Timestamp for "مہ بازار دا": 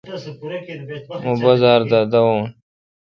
1.23-1.99